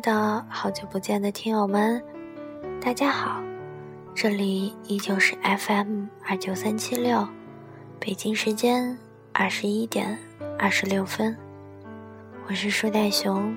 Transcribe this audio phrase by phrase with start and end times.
[0.00, 2.02] 的好久不见的听友们，
[2.80, 3.42] 大家好，
[4.14, 7.26] 这里依旧是 FM 二九三七六，
[7.98, 8.96] 北京时间
[9.32, 10.18] 二十一点
[10.58, 11.36] 二十六分，
[12.48, 13.54] 我是树袋熊，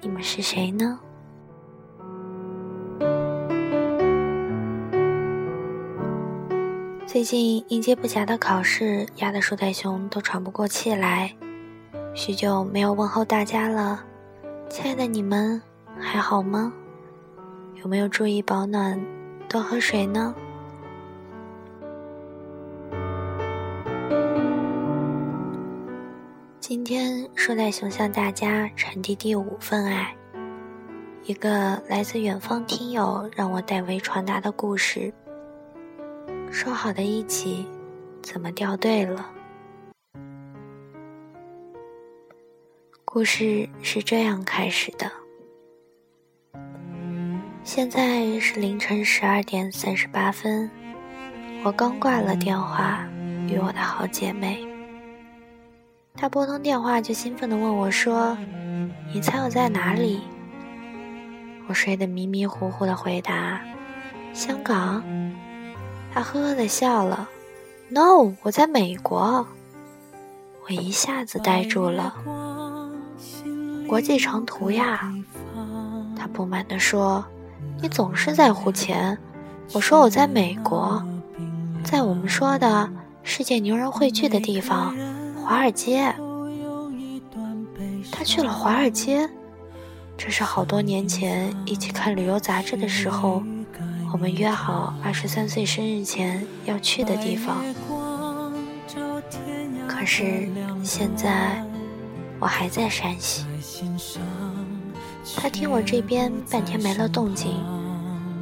[0.00, 0.98] 你们是谁呢？
[7.06, 11.34] 最近应接不暇的考试压得树袋熊都喘不过气来，
[12.14, 14.04] 许久没有问候大家了，
[14.68, 15.60] 亲爱的你们
[15.98, 16.72] 还好吗？
[17.76, 19.00] 有没有注意保暖，
[19.48, 20.34] 多喝水呢？
[26.60, 30.14] 今天树袋熊向大家传递第五份爱，
[31.24, 35.12] 一个来自远方听友让我代为传达的故事。
[36.50, 37.66] 说好的一起，
[38.20, 39.30] 怎么掉队了？
[43.16, 45.10] 故事是这样开始的。
[47.64, 50.70] 现在是凌晨十二点三十八分，
[51.64, 53.08] 我刚挂了电话，
[53.48, 54.62] 与我的好姐妹。
[56.14, 58.36] 她拨通电话就兴奋地问我说
[59.14, 60.20] ：“你猜我在哪里？”
[61.68, 63.62] 我睡得迷迷糊糊的回答
[64.34, 65.02] ：“香港。”
[66.12, 67.30] 她呵呵的笑了
[67.88, 69.48] ，“No，我在美国。”
[70.68, 72.14] 我一下子呆住了。
[73.88, 75.12] 国际长途呀，
[76.18, 77.24] 他不满地说
[77.80, 79.16] ：“你总是在乎钱。”
[79.72, 81.02] 我说：“我在美国，
[81.84, 82.88] 在我们说的
[83.22, 84.94] 世界牛人汇聚的地方——
[85.42, 86.14] 华尔街。”
[88.12, 89.28] 他去了华尔街，
[90.16, 93.42] 这是好多年前一起看旅游杂志的时候。
[94.12, 97.56] 我们约好二十三岁生日前要去的地方，
[99.86, 100.48] 可是
[100.82, 101.62] 现在
[102.38, 103.44] 我还在山西。
[105.36, 107.62] 他听我这边半天没了动静，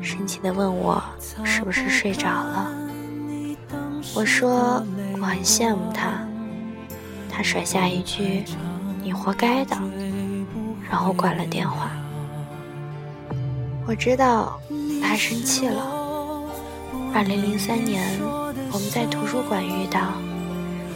[0.00, 1.02] 生气地问我
[1.44, 2.70] 是不是睡着了。
[4.14, 4.84] 我说
[5.20, 6.26] 我很羡慕他。
[7.30, 8.44] 他甩下一句
[9.02, 9.76] “你活该的”，
[10.90, 11.90] 然后挂了电话。
[13.86, 14.60] 我知道。
[15.02, 15.82] 他生气了。
[17.12, 18.18] 二零零三年，
[18.72, 20.00] 我们在图书馆遇到，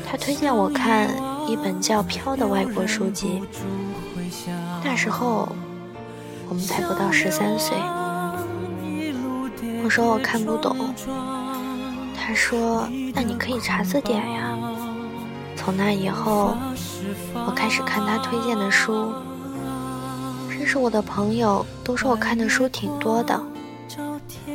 [0.08, 1.08] 他推荐我看
[1.46, 3.42] 一本叫《飘》的外国书籍。
[4.84, 5.48] 那时候，
[6.48, 7.76] 我们才不到十三岁。
[9.84, 10.92] 我说我看不懂，
[12.16, 14.58] 他说那你可以查字典呀。
[15.56, 16.56] 从那以后，
[17.34, 19.12] 我开始看他推荐的书。
[20.50, 23.40] 认识我的朋友都说我看的书挺多的。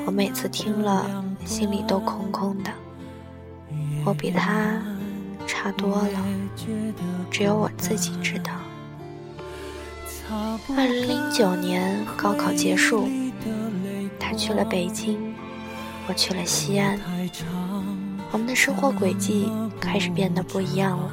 [0.05, 1.05] 我每次听了，
[1.45, 2.71] 心里都空空的。
[4.03, 4.81] 我比他
[5.51, 6.25] 差多了，
[7.29, 8.53] 只有我自己知道。
[10.77, 13.09] 二零零九年高考结束，
[14.17, 15.19] 他去了北京，
[16.07, 16.97] 我去了西安。
[18.31, 21.11] 我们的生活轨迹开始变得不一样了。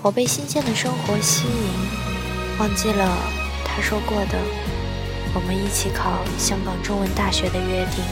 [0.00, 3.18] 我被新鲜的生活吸引，忘记了
[3.64, 4.38] 他说过的。
[5.34, 8.04] 我们一起考香港中文大学的约定。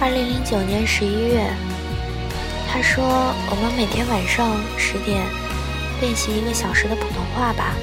[0.00, 1.48] 二零零九年十一月，
[2.72, 3.04] 他说
[3.52, 5.20] ：“我们每天晚上十点
[6.00, 7.74] 练习一个小时的普通话吧。”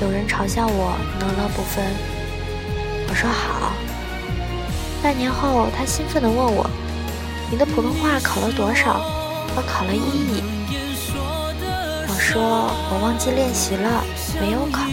[0.00, 1.84] 有人嘲笑我能了不分，
[3.08, 3.72] 我说好。
[5.02, 6.70] 半年后，他兴奋地问我
[7.50, 9.00] ：“你的普通话考了多少？”
[9.56, 10.40] 我考了一乙。
[12.06, 14.04] 我说：“我忘记练习了，
[14.40, 14.84] 没有考。”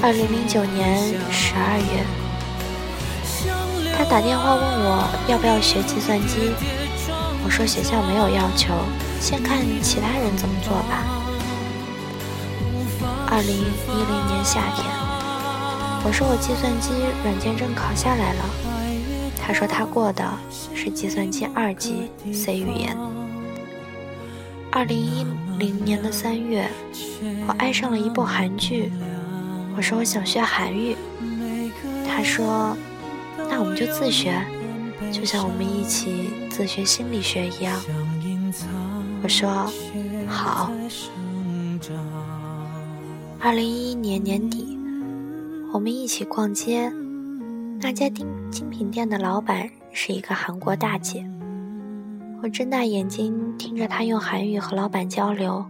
[0.00, 2.04] 二零零九年十二月，
[4.02, 6.50] 他打电话问我要不要学计算机。
[7.44, 8.74] 我说学校没有要求，
[9.20, 11.04] 先看其他人怎么做吧。
[13.30, 14.84] 二零一零年夏天，
[16.04, 16.90] 我说我计算机
[17.22, 18.44] 软件证考下来了。
[19.40, 20.28] 他说他过的
[20.74, 22.98] 是计算机二级 C 语言。
[24.72, 25.24] 二零一
[25.58, 26.68] 零年的三月，
[27.46, 28.90] 我爱上了一部韩剧。
[29.76, 30.96] 我说我想学韩语，
[32.04, 32.76] 他说，
[33.62, 34.34] 我们就自学，
[35.12, 37.80] 就像我们一起自学心理学一样。
[39.22, 39.48] 我说
[40.26, 40.72] 好。
[43.38, 44.76] 二零一一年年底，
[45.72, 46.92] 我们一起逛街，
[47.80, 51.24] 那家精精品店的老板是一个韩国大姐。
[52.42, 55.64] 我睁大眼睛听着她用韩语和老板交流，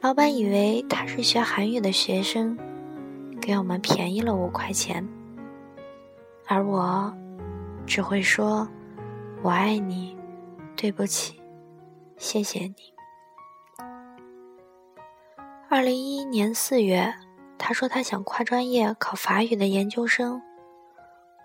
[0.00, 2.56] 老板以为她是学韩语的学生。
[3.38, 5.06] 给我们便宜了五块钱，
[6.52, 7.14] 而我
[7.86, 8.68] 只会说
[9.40, 10.18] “我爱你”，
[10.74, 11.40] 对不起，
[12.18, 12.92] 谢谢你。
[15.68, 17.14] 二零一一年四月，
[17.56, 20.42] 他说他想跨专业考法语的研究生，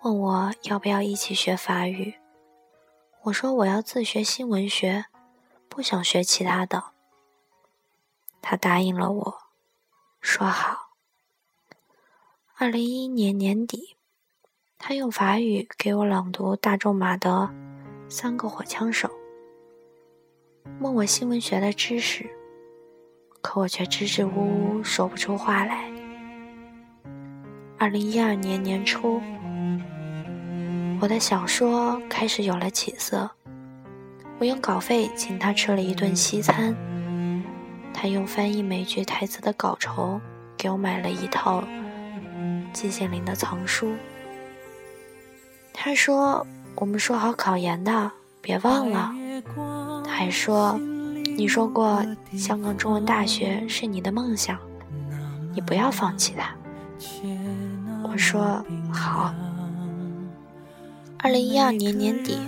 [0.02, 2.16] 问我要不要一起学法语。
[3.26, 5.06] 我说我要自学新闻学，
[5.70, 6.84] 不想学其他的。
[8.42, 9.38] 他答应了我，
[10.20, 10.96] 说好。
[12.56, 13.95] 二零一一年年底，
[14.88, 17.50] 他用法语给我朗读大仲马的
[18.08, 19.08] 《三个火枪手》，
[20.80, 22.30] 问我新闻学的知识。
[23.42, 25.90] 可我却支支吾吾说不出话来。
[27.80, 29.20] 二零一二年年初，
[31.02, 33.28] 我的小说开始有了起色。
[34.38, 36.78] 我用稿费请他吃了一顿西餐，
[37.92, 40.22] 他用翻译美剧台词的稿酬
[40.56, 41.64] 给我买了一套
[42.72, 43.92] 季羡林的藏书。
[45.78, 48.12] 他说：“我们说好考研的，
[48.42, 49.12] 别忘了。”
[50.08, 50.80] 还说。
[51.38, 52.02] 你说过
[52.38, 54.58] 香港中文大学是你的梦想，
[55.54, 56.56] 你不要放弃它。
[58.04, 59.36] 我说好。
[61.18, 62.40] 二零一二年年底，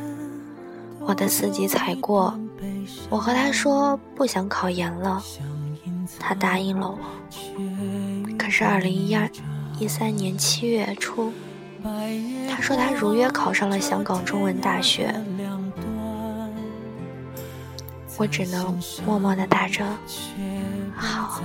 [1.01, 2.39] 我的四级才过，
[3.09, 5.21] 我和他说不想考研了，
[6.17, 6.97] 他答应了我。
[8.37, 9.29] 可是二零一二
[9.79, 11.33] 一三年七月初，
[12.49, 15.13] 他说他如约考上了香港中文大学。
[18.17, 19.85] 我只能默默的打着
[20.95, 21.41] 好。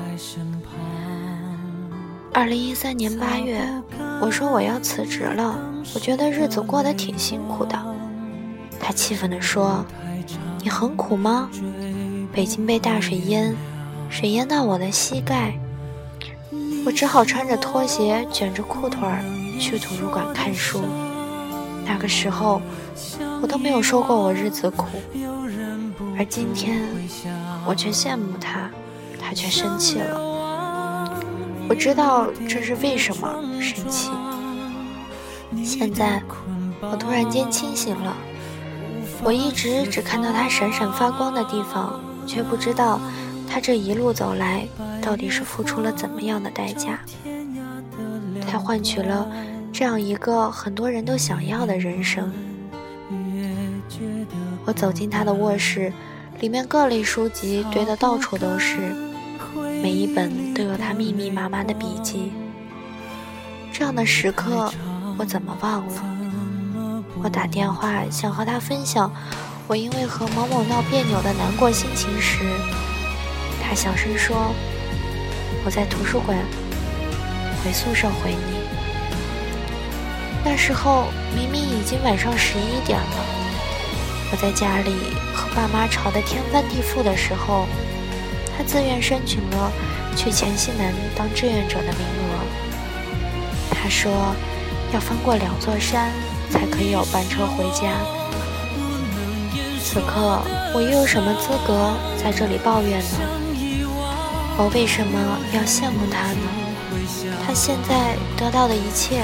[2.32, 3.62] 二零一三年八月，
[4.22, 5.54] 我说我要辞职了，
[5.94, 7.78] 我觉得日子过得挺辛苦的。
[8.80, 9.84] 他气愤地说
[10.64, 11.50] ：“你很苦吗？
[12.32, 13.54] 北京被大水淹，
[14.08, 15.52] 水淹到我的膝盖，
[16.86, 19.22] 我只好穿着拖鞋，卷着裤腿儿
[19.62, 20.82] 去图书馆看书。
[21.84, 22.60] 那个时候，
[23.40, 24.88] 我都没有说过我日子苦。”
[26.18, 26.82] 而今天，
[27.64, 28.68] 我却羡慕他，
[29.20, 30.18] 他却生气了。
[31.68, 34.10] 我知道这是为什么生气。
[35.64, 36.20] 现在，
[36.80, 38.16] 我突然间清醒了。
[39.22, 43.00] 我一直只看到他闪闪发光的地方，却不知道
[43.48, 44.66] 他这一路走来
[45.00, 46.98] 到底是付出了怎么样的代价，
[48.46, 49.26] 才换取了
[49.72, 52.32] 这样一个很多人都想要的人生。
[54.64, 55.92] 我走进他的卧室。
[56.40, 58.78] 里面各类书籍堆得到处都是，
[59.80, 62.32] 每一本都有他密密麻麻的笔记。
[63.72, 64.72] 这样的时刻，
[65.16, 67.04] 我怎么忘了？
[67.22, 69.12] 我打电话想和他分享
[69.68, 72.40] 我因为和某某闹别扭的难过心情时，
[73.62, 74.52] 他小声说
[75.64, 76.36] ：“我在图书馆，
[77.62, 78.61] 回宿舍回你。”
[80.44, 81.04] 那时候
[81.34, 83.16] 明明已经晚上十一点了。
[84.30, 84.92] 我在家里
[85.34, 87.66] 和爸妈吵得天翻地覆的时候，
[88.56, 89.70] 他自愿申请了
[90.16, 92.32] 去黔西南当志愿者的名额。
[93.70, 94.34] 他说
[94.92, 96.10] 要翻过两座山
[96.50, 97.92] 才可以有班车回家。
[99.84, 100.40] 此刻
[100.74, 103.18] 我又有什么资格在这里抱怨呢？
[104.56, 106.40] 我为什么要羡慕他呢？
[107.44, 109.22] 他现在得到的一切，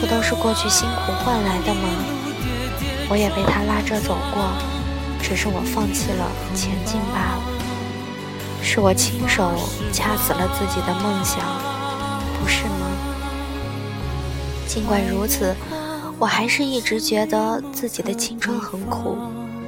[0.00, 1.88] 不都是过去辛苦换来的吗？
[3.10, 4.42] 我也被他拉着走过，
[5.20, 7.42] 只是我放弃了前进罢了。
[8.62, 9.52] 是我亲手
[9.92, 11.40] 掐死了自己的梦想，
[12.38, 12.86] 不是吗？
[14.66, 15.54] 尽管如此，
[16.18, 19.18] 我还是一直觉得自己的青春很苦，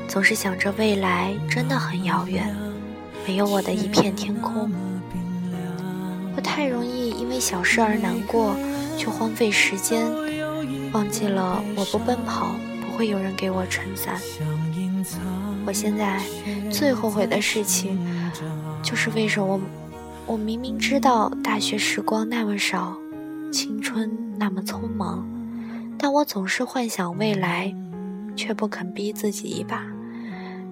[0.07, 2.55] 总是想着未来真的很遥远，
[3.27, 4.71] 没有我的一片天空。
[6.37, 8.55] 我太容易因为小事而难过，
[8.97, 10.07] 却荒废时间，
[10.93, 12.55] 忘记了我不奔跑
[12.87, 12.93] 不。
[12.93, 14.21] 会有人给我撑伞。
[15.65, 16.21] 我现在
[16.71, 17.99] 最后悔的事情，
[18.83, 19.59] 就是为什么
[20.27, 22.95] 我明明知道大学时光那么少，
[23.51, 25.27] 青春那么匆忙，
[25.99, 27.75] 但我总是幻想未来，
[28.37, 29.83] 却不肯逼自己一把，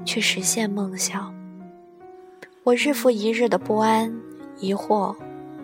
[0.04, 1.34] 去实现梦想。
[2.64, 4.12] 我日复一日的不安、
[4.58, 5.16] 疑惑，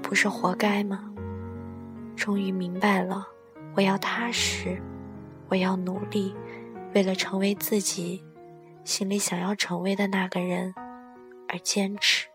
[0.03, 1.06] 不是活该吗？
[2.17, 3.29] 终于明白了，
[3.77, 4.83] 我要踏实，
[5.49, 6.35] 我要努力。
[6.95, 8.25] 为了成为自己
[8.83, 10.75] 心里想要成为的那个人
[11.47, 12.29] 而坚持，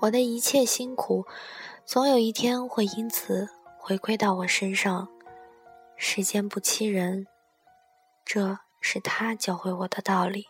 [0.00, 1.24] 我的一切辛苦，
[1.84, 5.08] 总有一天会因此回馈到我身上。
[5.96, 7.26] 时间不欺人，
[8.24, 10.48] 这是他教会我的道理。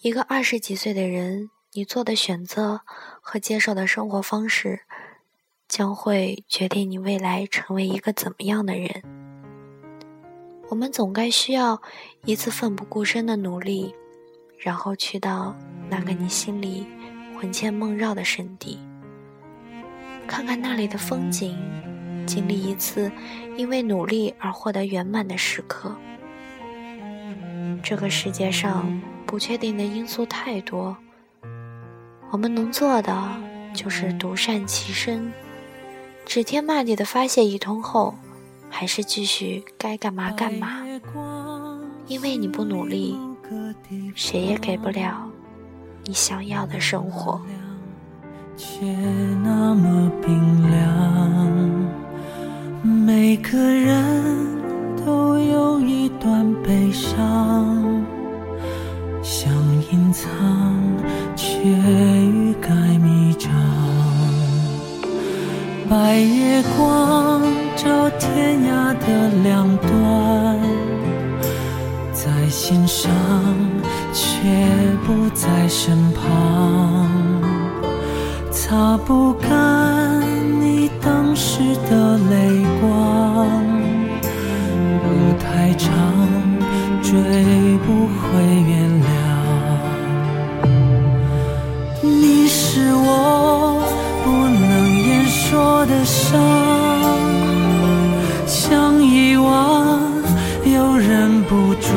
[0.00, 2.80] 一个二十几岁的人，你做的选择
[3.20, 4.80] 和接受的生活方式，
[5.72, 9.02] 将会决定你未来成为一个怎么样的人。
[10.68, 11.80] 我们总该需要
[12.26, 13.94] 一次奋不顾身的努力，
[14.58, 15.56] 然后去到
[15.88, 16.86] 那个你心里
[17.34, 18.78] 魂牵梦绕的圣地，
[20.26, 21.58] 看看那里的风景，
[22.26, 23.10] 经历一次
[23.56, 25.96] 因为努力而获得圆满的时刻。
[27.82, 30.94] 这个世界上不确定的因素太多，
[32.30, 33.40] 我们能做的
[33.72, 35.32] 就是独善其身，
[36.24, 38.14] 指天骂地的发泄一通后，
[38.70, 40.82] 还是继续该干嘛干嘛。
[42.06, 43.18] 因为你不努力，
[44.14, 45.30] 谁也给不了
[46.04, 47.40] 你想要的生活。
[48.56, 48.84] 却
[49.42, 51.90] 那么冰凉，
[52.82, 54.24] 每个人
[55.04, 58.04] 都有一段悲伤，
[59.22, 59.52] 想
[59.90, 60.28] 隐藏，
[61.34, 63.50] 却欲盖弥彰。
[65.92, 67.42] 白月光
[67.76, 70.58] 照天涯的两端。
[72.14, 73.12] 在心上，
[74.10, 74.26] 却
[75.06, 77.10] 不在身旁，
[78.50, 80.18] 擦不干
[80.62, 81.58] 你当时
[81.90, 83.46] 的泪光。
[85.04, 85.92] 路太长，
[87.02, 87.12] 追
[87.84, 88.91] 不回原
[95.92, 96.40] 的伤，
[98.46, 100.00] 想遗忘，
[100.64, 101.88] 又忍不住。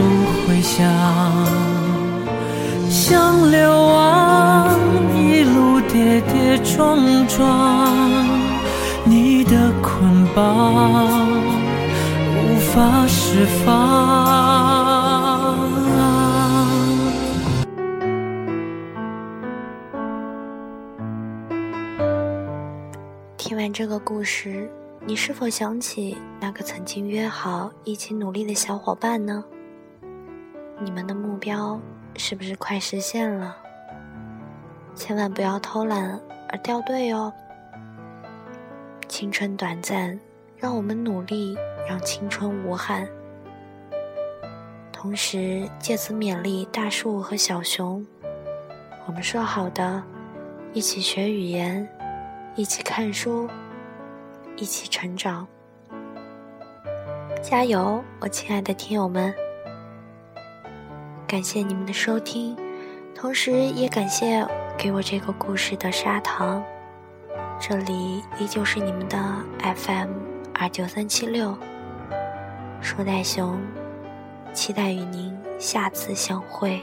[0.46, 0.86] 回想，
[2.90, 4.70] 像流亡，
[5.16, 7.48] 一路跌跌撞撞，
[9.06, 11.26] 你的捆绑
[12.36, 14.85] 无法释放。
[23.78, 24.72] 这个故事，
[25.06, 29.44] 你是否想起那个曾经约好一起努力的小伙伴呢？
[30.80, 31.78] 你们的目标
[32.16, 33.58] 是不是快实现了？
[34.96, 36.18] 千万不要偷懒
[36.48, 37.34] 而掉队哦！
[39.10, 40.18] 青春短暂，
[40.56, 43.06] 让我们努力让青春无憾。
[44.90, 48.08] 同时借此勉励大树和小熊，
[49.06, 50.02] 我们说好的，
[50.72, 51.86] 一起学语言，
[52.56, 53.50] 一起看书，
[54.58, 55.48] 一起成长。
[57.42, 59.34] 加油，我亲爱的听友们！
[61.28, 62.56] 感谢你们的收听，
[63.14, 64.48] 同时也感谢
[64.78, 66.64] 给我这个故事的砂糖。
[67.60, 69.18] 这里依旧是你们的
[69.76, 70.10] FM
[70.54, 71.58] 二九三七六，
[72.82, 73.60] 树袋熊，
[74.54, 76.82] 期待与您下次相会。